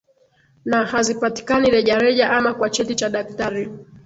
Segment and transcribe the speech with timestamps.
[0.65, 3.69] na hazipatikani rejareja ama kwa cheti cha daktari